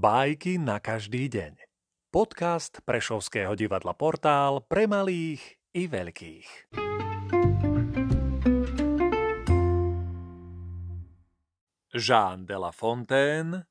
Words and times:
Bajky 0.00 0.56
na 0.56 0.80
každý 0.80 1.28
deň. 1.28 1.60
Podcast 2.08 2.80
Prešovského 2.88 3.52
divadla 3.52 3.92
Portál 3.92 4.64
pre 4.64 4.88
malých 4.88 5.60
i 5.76 5.84
veľkých. 5.92 6.72
Jean 11.92 12.48
de 12.48 12.56
la 12.56 12.72
Fontaine 12.72 13.68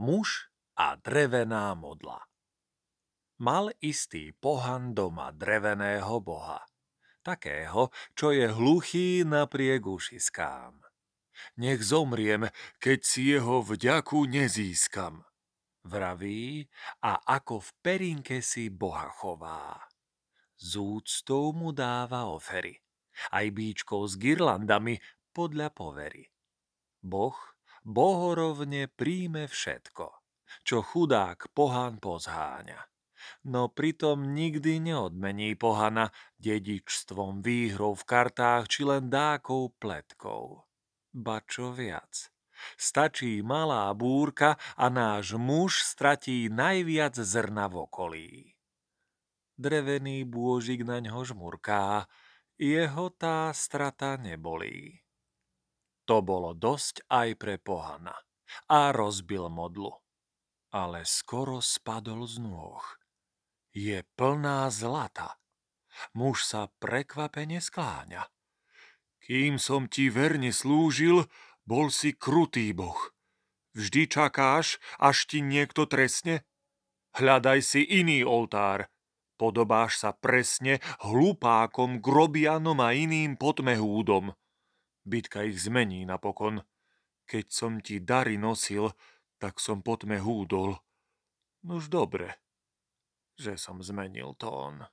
Muž 0.00 0.48
a 0.72 0.96
drevená 0.96 1.76
modla 1.76 2.24
Mal 3.44 3.68
istý 3.84 4.32
pohan 4.40 4.96
doma 4.96 5.36
dreveného 5.36 6.16
boha. 6.24 6.64
Takého, 7.20 7.92
čo 8.16 8.32
je 8.32 8.48
hluchý 8.48 9.20
napriek 9.20 9.84
ušiskám. 9.84 10.80
Nech 11.60 11.84
zomriem, 11.84 12.48
keď 12.80 12.98
si 13.04 13.36
jeho 13.36 13.60
vďaku 13.60 14.32
nezískam 14.32 15.27
vraví 15.88 16.68
a 17.02 17.24
ako 17.24 17.64
v 17.64 17.70
perinke 17.80 18.44
si 18.44 18.68
Boha 18.68 19.08
chová. 19.08 19.88
Z 20.60 20.76
úctou 20.76 21.56
mu 21.56 21.72
dáva 21.72 22.28
ofery, 22.28 22.76
aj 23.32 23.46
bíčkov 23.56 24.12
s 24.12 24.14
girlandami 24.20 25.00
podľa 25.32 25.72
povery. 25.72 26.28
Boh 27.00 27.38
bohorovne 27.86 28.92
príjme 28.92 29.48
všetko, 29.48 30.06
čo 30.66 30.84
chudák 30.84 31.48
pohan 31.56 31.96
pozháňa. 31.96 32.84
No 33.50 33.66
pritom 33.72 34.34
nikdy 34.34 34.78
neodmení 34.78 35.58
pohana 35.58 36.14
dedičstvom 36.38 37.42
výhrou 37.42 37.98
v 37.98 38.04
kartách 38.06 38.70
či 38.70 38.86
len 38.86 39.10
dákou 39.10 39.74
pletkou. 39.78 40.62
Ba 41.10 41.42
čo 41.42 41.74
viac– 41.74 42.30
Stačí 42.74 43.40
malá 43.42 43.90
búrka 43.94 44.58
a 44.74 44.86
náš 44.90 45.34
muž 45.38 45.82
stratí 45.82 46.50
najviac 46.50 47.14
zrna 47.14 47.70
v 47.70 47.74
okolí. 47.86 48.30
Drevený 49.58 50.22
bôžik 50.22 50.86
na 50.86 51.02
ňo 51.02 51.26
žmurká, 51.26 52.06
jeho 52.58 53.10
tá 53.14 53.50
strata 53.50 54.14
nebolí. 54.18 55.02
To 56.06 56.24
bolo 56.24 56.54
dosť 56.56 57.04
aj 57.10 57.28
pre 57.36 57.60
pohana 57.60 58.14
a 58.70 58.90
rozbil 58.94 59.52
modlu. 59.52 59.92
Ale 60.72 61.04
skoro 61.04 61.64
spadol 61.64 62.28
z 62.28 62.44
nôh. 62.44 62.84
Je 63.72 64.04
plná 64.16 64.68
zlata. 64.68 65.36
Muž 66.12 66.44
sa 66.44 66.68
prekvapene 66.80 67.60
skláňa. 67.60 68.28
Kým 69.20 69.60
som 69.60 69.88
ti 69.88 70.08
verne 70.08 70.52
slúžil, 70.52 71.28
bol 71.68 71.92
si 71.92 72.16
krutý 72.16 72.72
boh. 72.72 73.12
Vždy 73.76 74.08
čakáš, 74.08 74.80
až 74.96 75.28
ti 75.28 75.44
niekto 75.44 75.84
trestne? 75.84 76.48
Hľadaj 77.12 77.60
si 77.60 77.84
iný 77.84 78.24
oltár. 78.24 78.88
Podobáš 79.36 80.00
sa 80.00 80.10
presne 80.16 80.80
hlupákom, 81.04 82.00
grobianom 82.00 82.80
a 82.80 82.96
iným 82.96 83.36
potmehúdom. 83.36 84.32
Bitka 85.04 85.44
ich 85.44 85.60
zmení 85.60 86.08
napokon. 86.08 86.64
Keď 87.28 87.46
som 87.52 87.78
ti 87.84 88.00
dary 88.00 88.40
nosil, 88.40 88.96
tak 89.36 89.60
som 89.62 89.84
potmehúdol. 89.84 90.80
Nož 91.62 91.92
dobre, 91.92 92.40
že 93.38 93.60
som 93.60 93.78
zmenil 93.84 94.34
tón. 94.40 94.88